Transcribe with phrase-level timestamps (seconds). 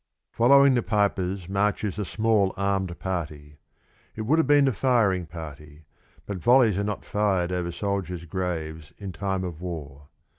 [0.31, 3.59] Following the pipers marches a small armed party.
[4.15, 5.85] It would have been the firing party,
[6.25, 10.07] but volleys are not fired over soldiers' graves in time of war.